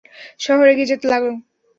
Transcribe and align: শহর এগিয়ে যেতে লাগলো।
শহর 0.39 0.65
এগিয়ে 0.67 0.89
যেতে 0.91 1.05
লাগলো। 1.07 1.33